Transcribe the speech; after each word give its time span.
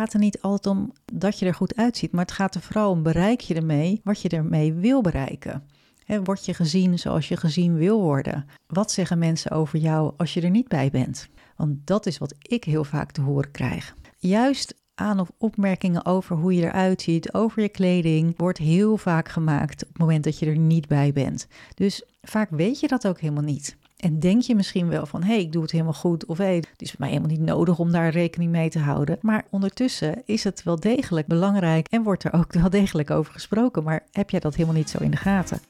gaat 0.00 0.12
er 0.12 0.18
niet 0.18 0.40
altijd 0.40 0.76
om 0.76 0.92
dat 1.12 1.38
je 1.38 1.46
er 1.46 1.54
goed 1.54 1.76
uitziet, 1.76 2.12
maar 2.12 2.24
het 2.24 2.34
gaat 2.34 2.54
er 2.54 2.60
vooral 2.60 2.90
om 2.90 3.02
bereik 3.02 3.40
je 3.40 3.54
ermee 3.54 4.00
wat 4.04 4.22
je 4.22 4.28
ermee 4.28 4.72
wil 4.72 5.00
bereiken. 5.00 5.62
He, 6.04 6.22
word 6.22 6.44
je 6.44 6.54
gezien 6.54 6.98
zoals 6.98 7.28
je 7.28 7.36
gezien 7.36 7.76
wil 7.76 8.00
worden? 8.00 8.46
Wat 8.66 8.92
zeggen 8.92 9.18
mensen 9.18 9.50
over 9.50 9.78
jou 9.78 10.12
als 10.16 10.34
je 10.34 10.40
er 10.40 10.50
niet 10.50 10.68
bij 10.68 10.90
bent? 10.90 11.28
Want 11.56 11.86
dat 11.86 12.06
is 12.06 12.18
wat 12.18 12.34
ik 12.38 12.64
heel 12.64 12.84
vaak 12.84 13.10
te 13.10 13.20
horen 13.20 13.50
krijg. 13.50 13.94
Juist 14.18 14.74
aan 14.94 15.20
of 15.20 15.30
opmerkingen 15.38 16.06
over 16.06 16.36
hoe 16.36 16.54
je 16.54 16.62
eruit 16.62 17.02
ziet, 17.02 17.34
over 17.34 17.62
je 17.62 17.68
kleding, 17.68 18.34
wordt 18.36 18.58
heel 18.58 18.96
vaak 18.96 19.28
gemaakt 19.28 19.82
op 19.82 19.88
het 19.88 19.98
moment 19.98 20.24
dat 20.24 20.38
je 20.38 20.46
er 20.46 20.58
niet 20.58 20.88
bij 20.88 21.12
bent. 21.12 21.46
Dus 21.74 22.02
vaak 22.22 22.50
weet 22.50 22.80
je 22.80 22.88
dat 22.88 23.06
ook 23.06 23.20
helemaal 23.20 23.42
niet. 23.42 23.76
En 24.00 24.18
denk 24.18 24.42
je 24.42 24.54
misschien 24.54 24.88
wel 24.88 25.06
van, 25.06 25.22
hé, 25.22 25.32
hey, 25.32 25.40
ik 25.40 25.52
doe 25.52 25.62
het 25.62 25.70
helemaal 25.70 25.92
goed. 25.92 26.26
Of 26.26 26.38
hé, 26.38 26.44
hey, 26.44 26.54
het 26.54 26.68
is 26.76 26.90
voor 26.90 27.00
mij 27.00 27.08
helemaal 27.08 27.30
niet 27.30 27.40
nodig 27.40 27.78
om 27.78 27.92
daar 27.92 28.10
rekening 28.10 28.50
mee 28.50 28.70
te 28.70 28.78
houden. 28.78 29.18
Maar 29.20 29.44
ondertussen 29.50 30.22
is 30.24 30.44
het 30.44 30.62
wel 30.62 30.80
degelijk 30.80 31.26
belangrijk 31.26 31.86
en 31.90 32.02
wordt 32.02 32.24
er 32.24 32.32
ook 32.32 32.52
wel 32.60 32.70
degelijk 32.70 33.10
over 33.10 33.32
gesproken. 33.32 33.82
Maar 33.82 34.04
heb 34.12 34.30
jij 34.30 34.40
dat 34.40 34.54
helemaal 34.54 34.76
niet 34.76 34.90
zo 34.90 34.98
in 34.98 35.10
de 35.10 35.16
gaten? 35.16 35.60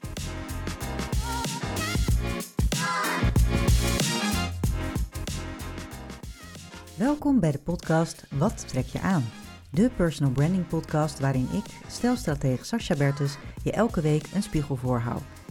Welkom 6.95 7.39
bij 7.39 7.51
de 7.51 7.59
podcast 7.59 8.25
Wat 8.29 8.67
trek 8.67 8.85
je 8.85 8.99
aan? 9.01 9.23
De 9.69 9.89
personal 9.95 10.31
branding 10.31 10.67
podcast 10.67 11.19
waarin 11.19 11.47
ik, 11.53 11.65
stelstratege 11.87 12.65
Sascha 12.65 12.95
Bertus, 12.95 13.37
je 13.63 13.71
elke 13.71 14.01
week 14.01 14.25
een 14.33 14.43
spiegel 14.43 14.75
voorhoud. 14.75 15.40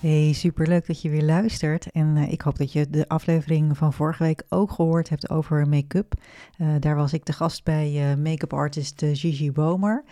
Hey, 0.00 0.32
superleuk 0.32 0.86
dat 0.86 1.02
je 1.02 1.08
weer 1.08 1.22
luistert. 1.22 1.90
En 1.90 2.16
uh, 2.16 2.32
ik 2.32 2.40
hoop 2.40 2.58
dat 2.58 2.72
je 2.72 2.90
de 2.90 3.08
aflevering 3.08 3.76
van 3.76 3.92
vorige 3.92 4.22
week 4.22 4.42
ook 4.48 4.70
gehoord 4.70 5.08
hebt 5.08 5.30
over 5.30 5.68
make-up. 5.68 6.14
Uh, 6.58 6.68
daar 6.78 6.96
was 6.96 7.12
ik 7.12 7.24
de 7.26 7.32
gast 7.32 7.64
bij 7.64 8.10
uh, 8.10 8.22
make-up 8.22 8.52
artist 8.52 9.02
Gigi 9.12 9.52
Bomer. 9.52 10.04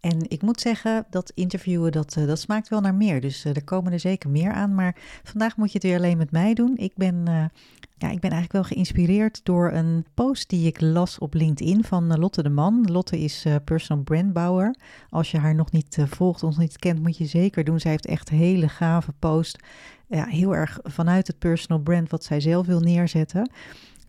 En 0.00 0.30
ik 0.30 0.42
moet 0.42 0.60
zeggen, 0.60 1.06
dat 1.10 1.32
interviewen, 1.34 1.92
dat, 1.92 2.16
dat 2.26 2.40
smaakt 2.40 2.68
wel 2.68 2.80
naar 2.80 2.94
meer. 2.94 3.20
Dus 3.20 3.44
er 3.44 3.64
komen 3.64 3.92
er 3.92 4.00
zeker 4.00 4.30
meer 4.30 4.52
aan. 4.52 4.74
Maar 4.74 4.96
vandaag 5.22 5.56
moet 5.56 5.72
je 5.72 5.78
het 5.78 5.86
weer 5.86 5.96
alleen 5.96 6.18
met 6.18 6.30
mij 6.30 6.54
doen. 6.54 6.76
Ik 6.76 6.92
ben 6.94 7.50
ja, 7.98 8.10
ik 8.10 8.20
ben 8.20 8.30
eigenlijk 8.30 8.52
wel 8.52 8.62
geïnspireerd 8.62 9.40
door 9.42 9.72
een 9.72 10.04
post 10.14 10.48
die 10.48 10.66
ik 10.66 10.80
las 10.80 11.18
op 11.18 11.34
LinkedIn 11.34 11.84
van 11.84 12.12
eh, 12.12 12.18
Lotte 12.18 12.42
de 12.42 12.48
Man. 12.48 12.88
Lotte 12.92 13.18
is 13.18 13.46
uh, 13.46 13.54
personal 13.64 14.04
brandbouwer. 14.04 14.74
Als 15.10 15.30
je 15.30 15.38
haar 15.38 15.54
nog 15.54 15.72
niet 15.72 15.96
uh, 15.96 16.06
volgt 16.06 16.42
of 16.42 16.56
niet 16.58 16.78
kent, 16.78 17.02
moet 17.02 17.16
je 17.16 17.26
zeker 17.26 17.64
doen. 17.64 17.80
Zij 17.80 17.90
heeft 17.90 18.06
echt 18.06 18.28
hele 18.28 18.68
gave 18.68 19.12
post. 19.18 19.58
Ja, 20.08 20.24
heel 20.24 20.54
erg 20.54 20.78
vanuit 20.82 21.26
het 21.26 21.38
personal 21.38 21.82
brand 21.82 22.10
wat 22.10 22.24
zij 22.24 22.40
zelf 22.40 22.66
wil 22.66 22.80
neerzetten. 22.80 23.50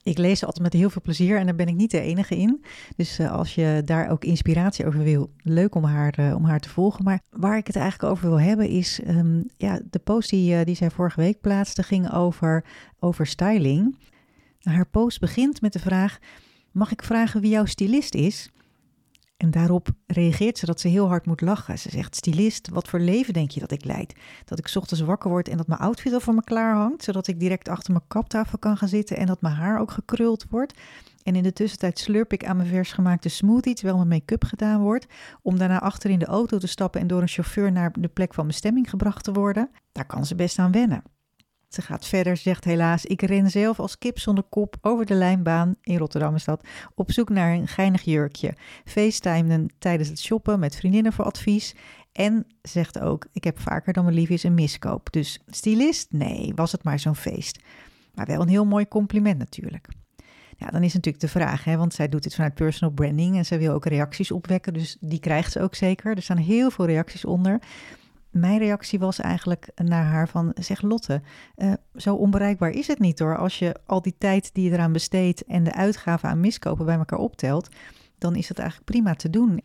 Ik 0.08 0.18
lees 0.18 0.46
altijd 0.46 0.64
met 0.64 0.74
heel 0.74 0.90
veel 0.90 1.02
plezier 1.02 1.38
en 1.38 1.46
daar 1.46 1.56
ben 1.56 1.68
ik 1.68 1.76
niet 1.76 1.92
de 1.92 2.02
enige 2.02 2.38
in. 2.38 2.64
Dus 2.96 3.20
uh, 3.20 3.32
als 3.32 3.56
je 3.56 3.82
daar 3.86 4.10
ook 4.10 4.24
inspiratie 4.24 4.86
over 4.86 5.04
wil, 5.04 5.30
leuk 5.44 5.76
om 5.76 5.84
haar, 5.84 6.20
uh, 6.20 6.36
om 6.36 6.46
haar 6.46 6.60
te 6.60 6.70
volgen. 6.70 7.04
Maar 7.04 7.22
waar 7.30 7.58
ik 7.58 7.68
het 7.68 7.76
eigenlijk 7.76 8.12
over 8.12 8.30
wil 8.30 8.40
hebben 8.40 8.68
is, 8.68 9.00
um, 9.08 9.46
ja, 9.58 9.80
de 9.90 10.00
post 10.00 10.30
die, 10.30 10.54
uh, 10.54 10.64
die 10.64 10.76
zij 10.76 10.90
vorige 10.92 11.20
week 11.20 11.42
plaatste 11.42 11.84
ging 11.84 12.14
over, 12.14 12.66
over 13.00 13.26
styling. 13.26 13.98
Haar 14.62 14.88
post 14.88 15.20
begint 15.20 15.62
met 15.62 15.74
de 15.74 15.80
vraag, 15.80 16.18
mag 16.72 16.92
ik 16.92 17.04
vragen 17.04 17.42
wie 17.42 17.52
jouw 17.52 17.66
stylist 17.66 18.16
is? 18.16 18.50
En 19.38 19.52
daarop 19.52 19.90
reageert 20.06 20.58
ze 20.58 20.66
dat 20.66 20.80
ze 20.80 20.88
heel 20.88 21.08
hard 21.08 21.26
moet 21.26 21.42
lachen. 21.42 21.80
Ze 21.80 21.90
zegt: 21.90 22.16
Stylist, 22.16 22.70
wat 22.70 22.88
voor 22.88 23.00
leven 23.00 23.34
denk 23.34 23.52
je 23.52 23.60
dat 23.60 23.72
ik 23.72 23.86
leid? 23.86 24.16
Dat 24.46 24.60
ik 24.60 24.72
ochtends 24.76 25.04
wakker 25.04 25.30
word 25.30 25.48
en 25.48 25.58
dat 25.58 25.68
mijn 25.68 25.80
outfit 25.80 26.14
al 26.14 26.20
voor 26.20 26.34
me 26.34 26.44
klaar 26.44 26.76
hangt, 26.76 27.04
zodat 27.04 27.28
ik 27.28 27.40
direct 27.40 27.70
achter 27.70 27.94
mijn 27.94 28.08
kaptafel 28.08 28.58
kan 28.58 28.78
gaan 28.78 28.88
zitten 28.88 29.18
en 29.18 29.26
dat 29.26 29.42
mijn 29.42 29.56
haar 29.56 29.80
ook 29.80 29.92
gekruld 29.92 30.46
wordt. 30.50 30.74
En 31.24 31.36
in 31.36 31.44
de 31.44 31.54
tussentijd 31.54 32.00
slurp 32.00 32.34
ik 32.34 32.46
aan 32.46 32.58
mijn 32.58 32.70
vers 32.70 32.92
gemaakte 32.92 33.30
smoothie 33.30 33.74
terwijl 33.74 33.98
mijn 33.98 34.08
make-up 34.08 34.44
gedaan 34.44 34.82
wordt, 34.82 35.08
om 35.42 35.58
daarna 35.58 35.80
achter 35.82 36.10
in 36.10 36.20
de 36.20 36.26
auto 36.26 36.58
te 36.58 36.68
stappen 36.68 37.02
en 37.02 37.08
door 37.08 37.22
een 37.22 37.28
chauffeur 37.28 37.72
naar 37.72 37.92
de 38.00 38.08
plek 38.08 38.34
van 38.34 38.48
bestemming 38.48 38.90
gebracht 38.90 39.24
te 39.24 39.32
worden. 39.32 39.70
Daar 39.92 40.06
kan 40.06 40.26
ze 40.26 40.36
best 40.36 40.60
aan 40.60 40.72
wennen. 40.72 41.04
Ze 41.68 41.82
gaat 41.82 42.08
verder, 42.08 42.38
zegt 42.38 42.64
helaas, 42.64 43.06
ik 43.06 43.22
ren 43.22 43.50
zelf 43.50 43.80
als 43.80 43.98
kip 43.98 44.20
zonder 44.20 44.44
kop 44.44 44.76
over 44.82 45.06
de 45.06 45.14
lijnbaan, 45.14 45.76
in 45.82 45.98
Rotterdam 45.98 46.36
op 46.96 47.12
zoek 47.12 47.30
naar 47.30 47.54
een 47.54 47.68
geinig 47.68 48.02
jurkje. 48.02 48.54
Facetimeden 48.86 49.68
tijdens 49.80 50.10
het 50.10 50.20
shoppen 50.20 50.60
met 50.60 50.76
vriendinnen 50.76 51.14
voor 51.14 51.26
advies. 51.26 51.76
En 52.12 52.46
zegt 52.62 53.00
ook, 53.00 53.28
ik 53.32 53.44
heb 53.44 53.60
vaker 53.60 53.94
dan 53.94 54.04
mijn 54.04 54.16
lief 54.16 54.44
een 54.44 54.54
miskoop. 54.54 55.12
Dus 55.12 55.40
stylist? 55.48 56.12
Nee, 56.12 56.52
was 56.56 56.72
het 56.72 56.84
maar 56.84 57.00
zo'n 57.00 57.16
feest. 57.16 57.60
Maar 58.14 58.26
wel 58.26 58.42
een 58.42 58.48
heel 58.48 58.66
mooi 58.66 58.88
compliment 58.88 59.38
natuurlijk. 59.38 59.88
Ja, 60.58 60.68
dan 60.68 60.84
is 60.84 60.94
natuurlijk 60.94 61.24
de 61.24 61.30
vraag, 61.30 61.64
hè, 61.64 61.78
want 61.78 61.94
zij 61.94 62.10
doet 62.10 62.24
dit 62.24 62.36
vanuit 62.36 62.54
personal 62.54 62.94
branding 62.94 63.36
en 63.38 63.46
zij 63.46 63.60
wil 63.60 63.74
ook 63.74 63.86
reacties 63.86 64.32
opwekken, 64.32 64.74
dus 64.74 64.98
die 65.00 65.20
krijgt 65.20 65.52
ze 65.52 65.62
ook 65.62 65.76
zeker. 65.76 66.16
Er 66.16 66.22
staan 66.22 66.38
heel 66.38 66.72
veel 66.72 66.86
reacties 66.86 67.26
onder 67.26 67.60
mijn 68.30 68.60
reactie 68.60 69.00
was 69.00 69.20
eigenlijk 69.20 69.70
naar 69.76 70.06
haar 70.06 70.30
van, 70.30 70.52
zeg 70.60 70.82
Lotte, 70.82 71.22
uh, 71.56 71.74
zo 71.96 72.16
onbereikbaar 72.16 72.70
is 72.70 72.88
het 72.88 73.00
niet 73.00 73.20
hoor. 73.20 73.38
Als 73.38 73.60
je 73.60 73.76
al 73.86 74.02
die 74.02 74.16
tijd 74.18 74.54
die 74.54 74.64
je 74.64 74.72
eraan 74.72 74.92
besteedt 74.92 75.46
en 75.46 75.64
de 75.64 75.74
uitgaven 75.74 76.30
aan 76.30 76.40
miskopen 76.40 76.86
bij 76.86 76.98
elkaar 76.98 77.20
optelt, 77.20 77.70
dan 78.18 78.36
is 78.36 78.50
het 78.50 78.60
eigenlijk 78.60 78.90
prima 78.90 79.16
te 79.16 79.30
doen. 79.30 79.62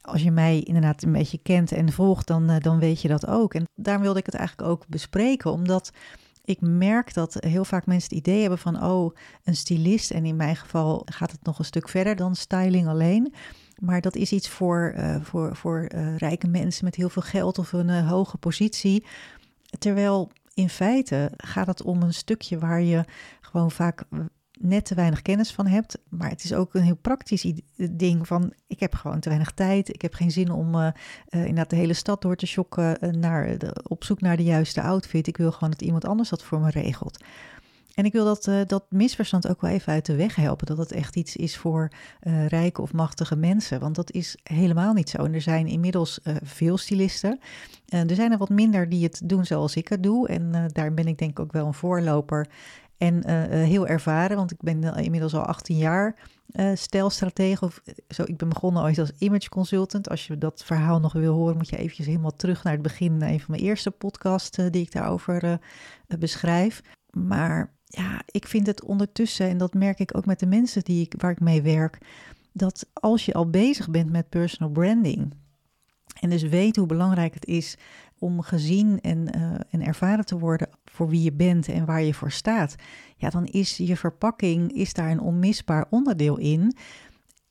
Als 0.00 0.22
je 0.22 0.30
mij 0.30 0.60
inderdaad 0.60 1.02
een 1.02 1.12
beetje 1.12 1.38
kent 1.42 1.72
en 1.72 1.92
volgt, 1.92 2.26
dan, 2.26 2.50
uh, 2.50 2.56
dan 2.58 2.78
weet 2.78 3.00
je 3.02 3.08
dat 3.08 3.26
ook. 3.26 3.54
En 3.54 3.64
daarom 3.74 4.02
wilde 4.02 4.18
ik 4.18 4.26
het 4.26 4.34
eigenlijk 4.34 4.68
ook 4.68 4.86
bespreken, 4.88 5.52
omdat 5.52 5.90
ik 6.44 6.60
merk 6.60 7.14
dat 7.14 7.36
heel 7.40 7.64
vaak 7.64 7.86
mensen 7.86 8.08
het 8.08 8.26
idee 8.26 8.40
hebben 8.40 8.58
van, 8.58 8.84
oh, 8.84 9.14
een 9.44 9.56
stylist. 9.56 10.10
En 10.10 10.24
in 10.24 10.36
mijn 10.36 10.56
geval 10.56 11.02
gaat 11.04 11.32
het 11.32 11.44
nog 11.44 11.58
een 11.58 11.64
stuk 11.64 11.88
verder 11.88 12.16
dan 12.16 12.34
styling 12.34 12.88
alleen. 12.88 13.34
Maar 13.84 14.00
dat 14.00 14.16
is 14.16 14.32
iets 14.32 14.48
voor, 14.48 14.94
uh, 14.96 15.16
voor, 15.22 15.56
voor 15.56 15.88
uh, 15.94 16.16
rijke 16.16 16.48
mensen 16.48 16.84
met 16.84 16.94
heel 16.94 17.08
veel 17.08 17.22
geld 17.22 17.58
of 17.58 17.72
een 17.72 17.88
uh, 17.88 18.08
hoge 18.08 18.36
positie. 18.36 19.04
Terwijl 19.78 20.30
in 20.54 20.68
feite 20.68 21.30
gaat 21.36 21.66
het 21.66 21.82
om 21.82 22.02
een 22.02 22.14
stukje 22.14 22.58
waar 22.58 22.82
je 22.82 23.04
gewoon 23.40 23.70
vaak 23.70 24.04
net 24.58 24.84
te 24.84 24.94
weinig 24.94 25.22
kennis 25.22 25.52
van 25.52 25.66
hebt. 25.66 25.98
Maar 26.08 26.28
het 26.28 26.44
is 26.44 26.52
ook 26.52 26.74
een 26.74 26.82
heel 26.82 26.96
praktisch 26.96 27.52
ding 27.90 28.26
van 28.26 28.52
ik 28.66 28.80
heb 28.80 28.94
gewoon 28.94 29.20
te 29.20 29.28
weinig 29.28 29.50
tijd. 29.50 29.88
Ik 29.88 30.02
heb 30.02 30.14
geen 30.14 30.30
zin 30.30 30.50
om 30.50 30.74
uh, 30.74 30.90
inderdaad 31.30 31.70
de 31.70 31.76
hele 31.76 31.94
stad 31.94 32.22
door 32.22 32.36
te 32.36 32.46
shocken 32.46 33.18
naar 33.20 33.56
op 33.82 34.04
zoek 34.04 34.20
naar 34.20 34.36
de 34.36 34.44
juiste 34.44 34.82
outfit. 34.82 35.26
Ik 35.26 35.36
wil 35.36 35.52
gewoon 35.52 35.70
dat 35.70 35.82
iemand 35.82 36.04
anders 36.04 36.28
dat 36.28 36.42
voor 36.42 36.60
me 36.60 36.70
regelt. 36.70 37.24
En 37.94 38.04
ik 38.04 38.12
wil 38.12 38.24
dat, 38.24 38.46
uh, 38.46 38.60
dat 38.66 38.84
misverstand 38.88 39.48
ook 39.48 39.60
wel 39.60 39.70
even 39.70 39.92
uit 39.92 40.06
de 40.06 40.16
weg 40.16 40.34
helpen. 40.34 40.66
Dat 40.66 40.78
het 40.78 40.92
echt 40.92 41.16
iets 41.16 41.36
is 41.36 41.56
voor 41.56 41.90
uh, 42.22 42.46
rijke 42.46 42.82
of 42.82 42.92
machtige 42.92 43.36
mensen. 43.36 43.80
Want 43.80 43.94
dat 43.94 44.10
is 44.12 44.36
helemaal 44.42 44.92
niet 44.92 45.10
zo. 45.10 45.24
En 45.24 45.34
er 45.34 45.40
zijn 45.40 45.66
inmiddels 45.66 46.20
uh, 46.24 46.36
veel 46.42 46.78
stylisten. 46.78 47.40
er 47.88 48.14
zijn 48.14 48.32
er 48.32 48.38
wat 48.38 48.48
minder 48.48 48.88
die 48.88 49.04
het 49.04 49.20
doen 49.24 49.44
zoals 49.44 49.76
ik 49.76 49.88
het 49.88 50.02
doe. 50.02 50.28
En 50.28 50.70
daar 50.72 50.94
ben 50.94 51.06
ik 51.06 51.18
denk 51.18 51.30
ik 51.30 51.40
ook 51.40 51.52
wel 51.52 51.66
een 51.66 51.74
voorloper. 51.74 52.48
En 52.96 53.28
heel 53.50 53.86
ervaren, 53.86 54.36
want 54.36 54.50
ik 54.50 54.60
ben 54.60 54.94
inmiddels 54.94 55.34
al 55.34 55.44
18 55.44 55.76
jaar 55.76 56.16
stijlstratege. 56.74 57.64
Of, 57.64 57.82
zo, 58.08 58.22
ik 58.26 58.36
ben 58.36 58.48
begonnen 58.48 58.82
ooit 58.82 58.98
als 58.98 59.12
image 59.18 59.48
consultant. 59.48 60.08
Als 60.08 60.26
je 60.26 60.38
dat 60.38 60.62
verhaal 60.64 61.00
nog 61.00 61.12
wil 61.12 61.34
horen, 61.34 61.56
moet 61.56 61.68
je 61.68 61.76
eventjes 61.76 62.06
helemaal 62.06 62.36
terug 62.36 62.64
naar 62.64 62.72
het 62.72 62.82
begin. 62.82 63.22
Een 63.22 63.40
van 63.40 63.50
mijn 63.50 63.62
eerste 63.62 63.90
podcasts 63.90 64.58
die 64.70 64.82
ik 64.82 64.92
daarover 64.92 65.58
beschrijf. 66.18 66.82
Maar 67.10 67.72
ja, 67.94 68.22
ik 68.26 68.46
vind 68.46 68.66
het 68.66 68.84
ondertussen, 68.84 69.48
en 69.48 69.58
dat 69.58 69.74
merk 69.74 69.98
ik 69.98 70.16
ook 70.16 70.26
met 70.26 70.38
de 70.38 70.46
mensen 70.46 70.84
die 70.84 71.04
ik, 71.04 71.14
waar 71.18 71.30
ik 71.30 71.40
mee 71.40 71.62
werk, 71.62 71.98
dat 72.52 72.86
als 72.92 73.24
je 73.24 73.32
al 73.32 73.50
bezig 73.50 73.90
bent 73.90 74.10
met 74.10 74.28
personal 74.28 74.72
branding 74.72 75.34
en 76.20 76.30
dus 76.30 76.42
weet 76.42 76.76
hoe 76.76 76.86
belangrijk 76.86 77.34
het 77.34 77.46
is 77.46 77.76
om 78.18 78.42
gezien 78.42 79.00
en, 79.00 79.36
uh, 79.36 79.54
en 79.70 79.82
ervaren 79.82 80.24
te 80.24 80.38
worden 80.38 80.68
voor 80.84 81.08
wie 81.08 81.22
je 81.22 81.32
bent 81.32 81.68
en 81.68 81.84
waar 81.84 82.02
je 82.02 82.14
voor 82.14 82.30
staat, 82.30 82.74
ja, 83.16 83.30
dan 83.30 83.46
is 83.46 83.76
je 83.76 83.96
verpakking 83.96 84.72
is 84.72 84.92
daar 84.92 85.10
een 85.10 85.20
onmisbaar 85.20 85.86
onderdeel 85.90 86.38
in. 86.38 86.76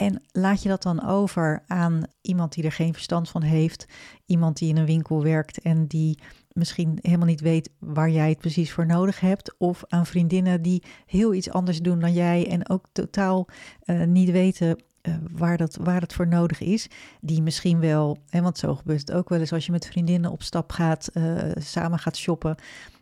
En 0.02 0.22
laat 0.32 0.64
je 0.64 0.70
dat 0.70 0.84
dan 0.84 1.06
over 1.06 1.64
aan 1.68 2.04
iemand 2.22 2.54
die 2.54 2.64
er 2.64 2.72
geen 2.72 2.94
verstand 2.94 3.30
van 3.30 3.42
heeft, 3.42 3.86
iemand 4.26 4.58
die 4.58 4.70
in 4.70 4.78
een 4.78 4.86
winkel 4.86 5.24
werkt 5.24 5.62
en 5.62 5.88
die 5.88 6.20
misschien 6.52 7.00
helemaal 7.02 7.28
niet 7.28 7.42
weet 7.42 7.70
waar 7.80 8.10
jij 8.10 8.30
het 8.30 8.38
precies 8.38 8.72
voor 8.72 8.86
nodig 8.86 9.20
hebt. 9.20 9.56
Of 9.58 9.84
aan 9.88 10.06
vriendinnen 10.06 10.62
die 10.62 10.84
heel 11.06 11.34
iets 11.34 11.50
anders 11.50 11.82
doen 11.82 12.00
dan 12.00 12.14
jij 12.14 12.48
en 12.48 12.70
ook 12.70 12.86
totaal 12.92 13.48
uh, 13.86 14.04
niet 14.04 14.32
weten 14.32 14.84
uh, 15.02 15.16
waar, 15.32 15.58
dat, 15.58 15.78
waar 15.82 16.02
het 16.02 16.14
voor 16.14 16.28
nodig 16.28 16.62
is. 16.62 16.88
Die 17.20 17.42
misschien 17.42 17.80
wel, 17.80 18.18
en 18.30 18.44
want 18.44 18.58
zo 18.58 18.76
gebeurt 18.76 19.00
het 19.00 19.12
ook 19.12 19.30
wel 19.30 19.40
eens 19.40 19.54
als 19.54 19.66
je 19.66 19.72
met 19.72 19.88
vriendinnen 19.88 20.32
op 20.32 20.44
stap 20.44 20.72
gaat, 20.72 21.10
uh, 21.14 21.36
samen 21.56 22.00
gaat 22.00 22.18
shoppen. 22.18 22.56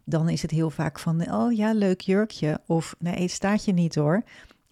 Dan 0.06 0.30
is 0.30 0.42
het 0.42 0.52
heel 0.52 0.70
vaak 0.70 1.00
van, 1.00 1.34
oh 1.34 1.54
ja, 1.54 1.74
leuk 1.74 2.02
jurkje. 2.02 2.60
Of 2.66 2.96
nee, 3.00 3.22
het 3.22 3.32
staat 3.32 3.66
je 3.66 3.74
niet 3.74 3.96
hoor. 3.96 4.24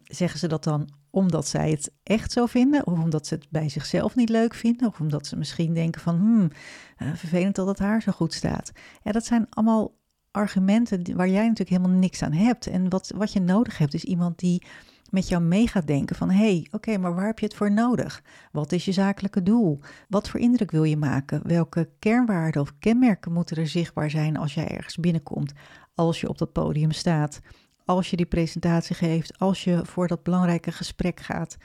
Zeggen 0.03 0.39
ze 0.39 0.47
dat 0.47 0.63
dan 0.63 0.89
omdat 1.17 1.47
zij 1.47 1.69
het 1.69 1.91
echt 2.03 2.31
zo 2.31 2.45
vinden, 2.45 2.87
of 2.87 2.99
omdat 2.99 3.27
ze 3.27 3.33
het 3.33 3.47
bij 3.49 3.69
zichzelf 3.69 4.15
niet 4.15 4.29
leuk 4.29 4.53
vinden, 4.53 4.87
of 4.87 4.99
omdat 4.99 5.27
ze 5.27 5.37
misschien 5.37 5.73
denken 5.73 6.01
van, 6.01 6.15
hmm, 6.15 6.49
uh, 6.97 7.13
vervelend 7.13 7.55
dat 7.55 7.67
het 7.67 7.79
haar 7.79 8.01
zo 8.01 8.11
goed 8.11 8.33
staat. 8.33 8.71
Dat 9.03 9.25
zijn 9.25 9.47
allemaal 9.49 9.95
argumenten 10.31 11.15
waar 11.15 11.29
jij 11.29 11.47
natuurlijk 11.47 11.77
helemaal 11.77 11.99
niks 11.99 12.21
aan 12.21 12.31
hebt. 12.31 12.67
En 12.67 12.89
wat, 12.89 13.11
wat 13.15 13.33
je 13.33 13.39
nodig 13.39 13.77
hebt 13.77 13.93
is 13.93 14.03
iemand 14.03 14.39
die 14.39 14.65
met 15.09 15.27
jou 15.27 15.43
mee 15.43 15.67
gaat 15.67 15.87
denken 15.87 16.15
van 16.15 16.29
hé, 16.29 16.37
hey, 16.37 16.67
oké, 16.71 16.97
maar 16.97 17.15
waar 17.15 17.25
heb 17.25 17.39
je 17.39 17.45
het 17.45 17.55
voor 17.55 17.71
nodig? 17.71 18.23
Wat 18.51 18.71
is 18.71 18.85
je 18.85 18.91
zakelijke 18.91 19.43
doel? 19.43 19.79
Wat 20.09 20.29
voor 20.29 20.39
indruk 20.39 20.71
wil 20.71 20.83
je 20.83 20.97
maken? 20.97 21.47
Welke 21.47 21.89
kernwaarden 21.99 22.61
of 22.61 22.73
kenmerken 22.79 23.33
moeten 23.33 23.57
er 23.57 23.67
zichtbaar 23.67 24.09
zijn 24.09 24.37
als 24.37 24.53
jij 24.53 24.67
ergens 24.67 24.95
binnenkomt, 24.95 25.53
als 25.95 26.21
je 26.21 26.29
op 26.29 26.37
dat 26.37 26.51
podium 26.51 26.91
staat, 26.91 27.39
als 27.88 28.10
je 28.10 28.16
die 28.16 28.25
presentatie 28.25 28.95
geeft, 28.95 29.39
als 29.39 29.63
je 29.63 29.80
voor 29.84 30.07
dat 30.07 30.24
belangrijke 30.24 30.72
gesprek 30.72 31.19
gaat? 31.19 31.57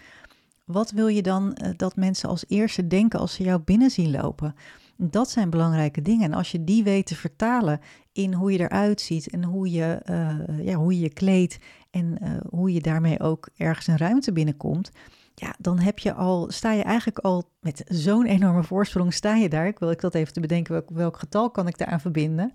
Wat 0.64 0.90
wil 0.90 1.06
je 1.06 1.22
dan 1.22 1.58
uh, 1.62 1.70
dat 1.76 1.96
mensen 1.96 2.28
als 2.28 2.44
eerste 2.48 2.86
denken 2.86 3.18
als 3.18 3.34
ze 3.34 3.42
jou 3.42 3.60
binnen 3.60 3.90
zien 3.90 4.10
lopen? 4.10 4.54
Dat 4.96 5.30
zijn 5.30 5.50
belangrijke 5.50 6.02
dingen. 6.02 6.24
En 6.24 6.32
als 6.32 6.50
je 6.50 6.64
die 6.64 6.84
weet 6.84 7.06
te 7.06 7.16
vertalen 7.16 7.80
in 8.12 8.32
hoe 8.32 8.52
je 8.52 8.60
eruit 8.60 9.00
ziet 9.00 9.30
en 9.30 9.44
hoe 9.44 9.70
je 9.70 10.02
uh, 10.10 10.66
ja, 10.66 10.74
hoe 10.74 11.00
je, 11.00 11.08
kleedt 11.08 11.58
en 11.90 12.18
uh, 12.22 12.30
hoe 12.50 12.72
je 12.72 12.80
daarmee 12.80 13.20
ook 13.20 13.48
ergens 13.56 13.86
een 13.86 13.96
ruimte 13.96 14.32
binnenkomt, 14.32 14.90
ja, 15.34 15.54
dan 15.58 15.78
heb 15.78 15.98
je 15.98 16.12
al, 16.14 16.50
sta 16.50 16.72
je 16.72 16.82
eigenlijk 16.82 17.18
al 17.18 17.50
met 17.60 17.84
zo'n 17.88 18.26
enorme 18.26 18.62
voorsprong, 18.62 19.14
sta 19.14 19.34
je 19.34 19.48
daar. 19.48 19.66
Ik 19.66 19.78
wil 19.78 19.90
ik 19.90 20.00
dat 20.00 20.14
even 20.14 20.32
te 20.32 20.40
bedenken, 20.40 20.72
welk, 20.72 20.90
welk 20.90 21.18
getal 21.18 21.50
kan 21.50 21.68
ik 21.68 21.78
daaraan 21.78 22.00
verbinden? 22.00 22.52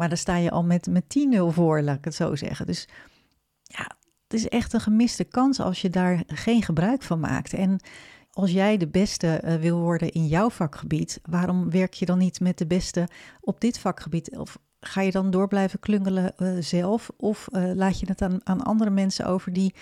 Maar 0.00 0.08
dan 0.08 0.18
sta 0.18 0.36
je 0.36 0.50
al 0.50 0.64
met, 0.64 0.86
met 0.86 1.04
10-0 1.34 1.38
voor, 1.46 1.82
laat 1.82 1.96
ik 1.96 2.04
het 2.04 2.14
zo 2.14 2.34
zeggen. 2.34 2.66
Dus 2.66 2.88
ja, 3.62 3.90
het 4.22 4.34
is 4.34 4.48
echt 4.48 4.72
een 4.72 4.80
gemiste 4.80 5.24
kans 5.24 5.60
als 5.60 5.80
je 5.80 5.90
daar 5.90 6.22
geen 6.26 6.62
gebruik 6.62 7.02
van 7.02 7.20
maakt. 7.20 7.52
En 7.52 7.80
als 8.30 8.50
jij 8.50 8.76
de 8.76 8.88
beste 8.88 9.42
uh, 9.44 9.54
wil 9.54 9.78
worden 9.78 10.12
in 10.12 10.26
jouw 10.26 10.50
vakgebied, 10.50 11.20
waarom 11.22 11.70
werk 11.70 11.94
je 11.94 12.06
dan 12.06 12.18
niet 12.18 12.40
met 12.40 12.58
de 12.58 12.66
beste 12.66 13.08
op 13.40 13.60
dit 13.60 13.78
vakgebied? 13.78 14.36
Of 14.36 14.58
ga 14.80 15.00
je 15.00 15.10
dan 15.10 15.30
door 15.30 15.48
blijven 15.48 15.80
klungelen 15.80 16.32
uh, 16.36 16.56
zelf? 16.60 17.10
Of 17.16 17.48
uh, 17.52 17.72
laat 17.74 18.00
je 18.00 18.06
het 18.06 18.22
aan, 18.22 18.40
aan 18.44 18.62
andere 18.62 18.90
mensen 18.90 19.26
over 19.26 19.52
die 19.52 19.74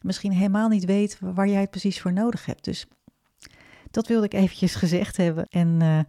misschien 0.00 0.32
helemaal 0.32 0.68
niet 0.68 0.84
weten 0.84 1.34
waar 1.34 1.48
jij 1.48 1.60
het 1.60 1.70
precies 1.70 2.00
voor 2.00 2.12
nodig 2.12 2.46
hebt? 2.46 2.64
Dus 2.64 2.86
dat 3.90 4.06
wilde 4.06 4.26
ik 4.26 4.34
eventjes 4.34 4.74
gezegd 4.74 5.16
hebben. 5.16 5.46
En 5.48 6.06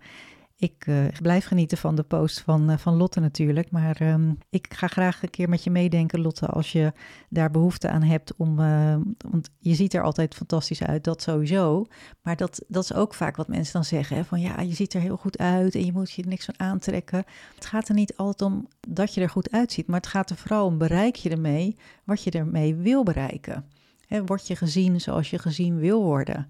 ik 0.60 0.86
uh, 0.88 1.06
blijf 1.22 1.46
genieten 1.46 1.78
van 1.78 1.96
de 1.96 2.04
post 2.04 2.40
van, 2.40 2.72
uh, 2.72 2.78
van 2.78 2.96
Lotte 2.96 3.20
natuurlijk. 3.20 3.72
Maar 3.72 4.02
um, 4.02 4.38
ik 4.50 4.74
ga 4.74 4.88
graag 4.88 5.24
een 5.24 5.30
keer 5.30 5.50
met 5.50 5.64
je 5.64 5.70
meedenken, 5.70 6.22
Lotte, 6.22 6.46
als 6.46 6.72
je 6.72 6.94
daar 7.30 7.52
behoefte 7.52 7.90
aan 7.90 8.04
hebt 8.04 8.36
om. 8.36 8.60
Uh, 8.60 8.96
want 9.30 9.50
je 9.60 9.76
ziet 9.76 9.94
er 9.94 10.04
altijd 10.04 10.36
fantastisch 10.36 10.84
uit, 10.84 11.04
dat 11.04 11.22
sowieso. 11.22 11.86
Maar 12.22 12.36
dat, 12.36 12.64
dat 12.68 12.84
is 12.84 12.94
ook 12.94 13.14
vaak 13.14 13.36
wat 13.36 13.48
mensen 13.48 13.74
dan 13.74 13.84
zeggen: 13.84 14.16
hè, 14.16 14.24
van 14.24 14.40
ja, 14.40 14.62
je 14.62 14.74
ziet 14.74 14.94
er 14.94 15.02
heel 15.02 15.18
goed 15.18 15.38
uit 15.38 15.76
en 15.76 15.86
je 15.86 15.92
moet 15.92 16.12
je 16.12 16.26
niks 16.28 16.46
van 16.46 16.60
aantrekken. 16.60 17.24
Het 17.56 17.66
gaat 17.66 17.90
er 17.90 17.96
niet 17.96 18.18
altijd 18.18 18.52
om 18.52 18.68
dat 18.88 19.14
je 19.14 19.22
er 19.22 19.30
goed 19.30 19.52
uitziet, 19.52 19.88
maar 19.88 20.00
het 20.00 20.10
gaat 20.10 20.30
er 20.30 20.38
vooral 20.38 20.66
om: 20.66 20.78
bereik 20.78 21.16
je 21.16 21.30
ermee 21.30 21.78
wat 22.04 22.24
je 22.24 22.32
ermee 22.32 22.76
wil 22.76 23.04
bereiken? 23.04 23.66
Hè, 24.08 24.26
word 24.26 24.48
je 24.48 24.56
gezien 24.56 25.02
zoals 25.02 25.30
je 25.30 25.40
gezien 25.40 25.80
wil 25.80 26.04
worden? 26.04 26.48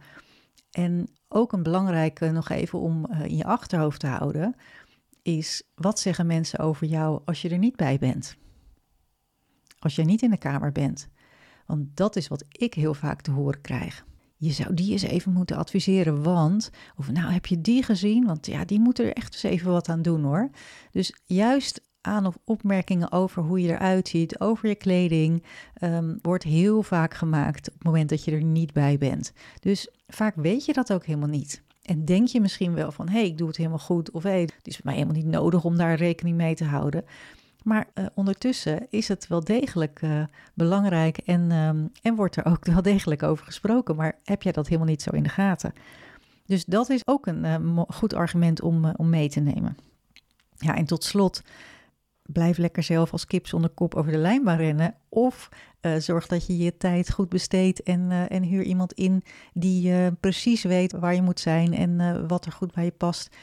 En 0.72 1.08
ook 1.28 1.54
een 1.54 1.64
belangrijke 1.64 2.32
nog 2.32 2.50
even 2.50 2.80
om 2.80 3.06
uh, 3.12 3.24
in 3.24 3.36
je 3.36 3.46
achterhoofd 3.46 4.00
te 4.00 4.08
houden, 4.08 4.56
is 5.22 5.64
wat 5.76 6.00
zeggen 6.00 6.26
mensen 6.26 6.60
over 6.60 6.88
jou 6.88 7.22
als 7.26 7.42
je 7.42 7.50
er 7.50 7.58
niet 7.58 7.76
bij 7.76 7.98
bent? 7.98 8.38
Als 9.80 9.96
je 9.96 10.04
niet 10.04 10.22
in 10.22 10.30
de 10.30 10.38
kamer 10.38 10.72
bent. 10.72 11.08
Want 11.66 11.98
dat 11.98 12.16
is 12.16 12.28
wat 12.28 12.46
ik 12.48 12.74
heel 12.74 12.94
vaak 12.94 13.22
te 13.22 13.32
horen 13.32 13.62
krijg. 13.62 14.06
Je 14.40 14.52
zou 14.52 14.74
die 14.74 14.92
eens 14.92 15.02
even 15.02 15.34
moeten 15.34 15.58
adviseren, 15.58 16.24
want, 16.24 16.70
of 16.96 17.12
nou 17.12 17.32
heb 17.32 17.46
je 17.46 17.62
die 17.62 17.84
gezien? 17.84 18.26
Want 18.26 18.46
ja, 18.46 18.66
die 18.66 18.80
moeten 18.80 19.06
er 19.06 19.14
echt 19.14 19.34
eens 19.34 19.44
even 19.44 19.72
wat 19.72 19.90
aan 19.90 20.02
doen 20.02 20.24
hoor. 20.24 20.50
Dus 20.92 21.16
juist 21.26 21.82
aan 22.08 22.26
of 22.26 22.38
opmerkingen 22.44 23.12
over 23.12 23.44
hoe 23.44 23.62
je 23.62 23.72
eruit 23.72 24.08
ziet, 24.08 24.40
over 24.40 24.70
je 24.70 24.76
kleding, 24.76 25.44
um, 25.82 26.20
wordt 26.22 26.44
heel 26.44 26.84
vaak 26.84 27.14
gemaakt 27.14 27.68
op 27.68 27.74
het 27.74 27.84
moment 27.84 28.10
dat 28.10 28.24
je 28.24 28.32
er 28.32 28.44
niet 28.44 28.74
bij 28.74 28.98
bent. 28.98 29.34
Dus 29.60 29.90
vaak 30.08 30.36
weet 30.36 30.66
je 30.66 30.74
dat 30.74 30.94
ook 30.94 31.06
helemaal 31.06 31.30
niet. 31.30 31.62
En 31.82 32.06
denk 32.06 32.28
je 32.28 32.42
misschien 32.42 32.74
wel 32.74 32.92
van, 32.92 33.10
hé, 33.10 33.20
hey, 33.20 33.26
ik 33.26 33.38
doe 33.38 33.48
het 33.48 33.58
helemaal 33.58 33.80
goed, 33.80 34.12
of 34.12 34.24
hé, 34.24 34.30
hey, 34.30 34.42
het 34.42 34.68
is 34.68 34.76
voor 34.76 34.86
mij 34.86 34.94
helemaal 34.94 35.16
niet 35.16 35.26
nodig 35.26 35.64
om 35.64 35.78
daar 35.78 35.96
rekening 35.96 36.38
mee 36.38 36.56
te 36.56 36.66
houden. 36.66 37.06
Maar 37.64 37.88
uh, 37.94 38.06
ondertussen 38.14 38.88
is 38.90 39.08
het 39.08 39.28
wel 39.28 39.44
degelijk 39.44 40.02
uh, 40.02 40.24
belangrijk 40.54 41.18
en, 41.18 41.52
um, 41.52 41.92
en 42.02 42.16
wordt 42.16 42.36
er 42.36 42.46
ook 42.46 42.66
wel 42.74 42.82
degelijk 42.82 43.24
over 43.24 43.46
gesproken. 43.46 43.96
Maar 43.96 44.20
heb 44.24 44.42
jij 44.42 44.52
dat 44.52 44.68
helemaal 44.68 44.90
niet 44.90 45.02
zo 45.02 45.10
in 45.10 45.24
de 45.24 45.30
gaten? 45.30 45.74
Dus 46.46 46.66
dat 46.66 46.90
is 46.90 47.08
ook 47.08 47.28
een 47.28 47.44
uh, 47.46 47.82
goed 47.88 48.14
argument 48.14 48.62
om, 48.62 48.86
om 48.86 49.10
mee 49.10 49.30
te 49.30 49.40
nemen. 49.40 49.78
Ja, 50.58 50.76
en 50.76 50.86
tot 50.86 51.04
slot 51.04 51.42
blijf 52.28 52.58
lekker 52.58 52.84
zelf 52.84 53.12
als 53.12 53.26
kip 53.26 53.48
zonder 53.48 53.70
kop 53.70 53.96
over 53.96 54.12
de 54.12 54.18
lijnbaan 54.18 54.58
rennen. 54.58 54.96
Of 55.10 55.50
uh, 55.82 55.96
zorg 55.96 56.28
dat 56.28 56.48
je 56.48 56.58
je 56.58 56.78
tijd 56.78 57.12
goed 57.12 57.30
besteedt 57.30 57.84
en, 57.84 58.00
uh, 58.10 58.32
en 58.32 58.44
huur 58.44 58.64
iemand 58.64 58.94
in 58.94 59.24
die 59.54 59.92
uh, 59.92 60.08
precies 60.20 60.64
weet 60.64 60.92
waar 60.92 61.16
je 61.16 61.22
moet 61.22 61.40
zijn 61.40 61.74
en 61.74 62.28
wat 62.28 62.46
er 62.46 62.52
goed 62.52 62.74
bij 62.74 62.84
je 62.84 62.92
past. 62.92 63.36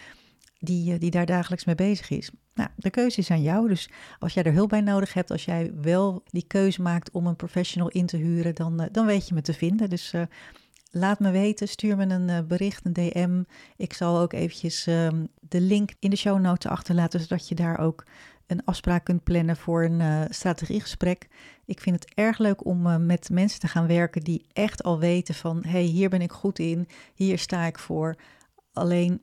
Die, 0.58 0.98
die 0.98 1.10
daar 1.10 1.26
dagelijks 1.26 1.64
mee 1.64 1.75
bezig 1.75 2.10
is. 2.10 2.31
Nou, 2.54 2.69
de 2.76 2.90
keuze 2.90 3.20
is 3.20 3.31
aan 3.31 3.42
jou. 3.42 3.69
Dus 3.69 3.90
als 4.19 4.34
jij 4.34 4.42
er 4.42 4.52
hulp 4.52 4.69
bij 4.69 4.81
nodig 4.81 5.14
hebt, 5.14 5.30
als 5.30 5.44
jij 5.44 5.72
wel 5.80 6.22
die 6.26 6.44
keuze 6.46 6.82
maakt 6.82 7.10
om 7.10 7.26
een 7.26 7.37
professional 7.37 7.88
in 7.88 8.06
te 8.06 8.16
huren, 8.16 8.54
dan, 8.54 8.88
dan 8.92 9.06
weet 9.06 9.28
je 9.28 9.34
me 9.34 9.40
te 9.40 9.52
vinden. 9.52 9.90
Dus 9.90 10.12
laat 10.90 11.20
me 11.20 11.30
weten, 11.30 11.69
stuur 11.69 11.96
me 11.96 12.06
een 12.06 12.46
bericht, 12.46 12.84
een 12.84 12.92
DM. 12.92 13.42
Ik 13.76 13.92
zal 13.92 14.19
ook 14.19 14.32
eventjes 14.32 14.87
um, 14.87 15.28
de 15.40 15.60
link 15.60 15.90
in 15.98 16.10
de 16.10 16.16
show 16.16 16.40
notes 16.40 16.70
achterlaten, 16.70 17.20
zodat 17.20 17.48
je 17.48 17.54
daar 17.54 17.78
ook 17.78 18.04
een 18.46 18.64
afspraak 18.64 19.05
kunt 19.05 19.25
plannen 19.25 19.56
voor 19.56 19.85
een 19.85 20.00
uh, 20.00 20.20
strategiegesprek. 20.29 21.29
Ik 21.64 21.81
vind 21.81 21.94
het 21.94 22.14
erg 22.14 22.38
leuk 22.38 22.64
om 22.64 22.87
uh, 22.87 22.96
met 22.96 23.31
mensen 23.31 23.61
te 23.61 23.69
gaan 23.69 23.87
werken 23.87 24.23
die 24.23 24.46
echt 24.52 24.82
al 24.82 24.99
weten 24.99 25.35
van... 25.35 25.62
hé, 25.62 25.70
hey, 25.70 25.82
hier 25.82 26.08
ben 26.08 26.23
ik 26.23 26.32
goed 26.32 26.58
in, 26.58 26.88
hier 27.14 27.38
sta 27.38 27.64
ik 27.64 27.79
voor. 27.79 28.16
Alleen, 28.73 29.23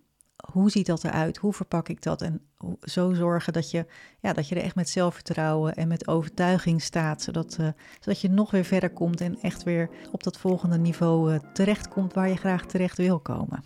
hoe 0.51 0.69
ziet 0.69 0.85
dat 0.85 1.03
eruit? 1.03 1.37
Hoe 1.37 1.53
verpak 1.53 1.89
ik 1.89 2.01
dat? 2.01 2.21
En 2.21 2.41
zo 2.81 3.13
zorgen 3.13 3.53
dat 3.53 3.71
je, 3.71 3.85
ja, 4.19 4.33
dat 4.33 4.47
je 4.47 4.55
er 4.55 4.63
echt 4.63 4.75
met 4.75 4.89
zelfvertrouwen 4.89 5.75
en 5.75 5.87
met 5.87 6.07
overtuiging 6.07 6.81
staat... 6.81 7.21
zodat, 7.21 7.57
uh, 7.59 7.67
zodat 7.99 8.21
je 8.21 8.29
nog 8.29 8.51
weer 8.51 8.65
verder 8.65 8.89
komt 8.89 9.21
en 9.21 9.41
echt 9.41 9.63
weer 9.63 9.89
op 10.11 10.23
dat 10.23 10.37
volgende 10.37 10.77
niveau 10.77 11.39
terechtkomt... 11.53 12.13
waar 12.13 12.29
je 12.29 12.37
graag 12.37 12.65
terecht 12.65 12.97
wil 12.97 13.19
komen. 13.19 13.63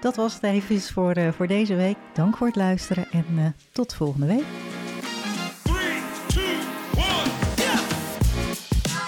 Dat 0.00 0.16
was 0.16 0.34
het 0.34 0.42
even 0.42 0.80
voor, 0.80 1.32
voor 1.32 1.46
deze 1.46 1.74
week. 1.74 1.96
Dank 2.14 2.36
voor 2.36 2.46
het 2.46 2.56
luisteren 2.56 3.10
en 3.10 3.54
tot 3.72 3.94
volgende 3.94 4.26
week. 4.26 4.71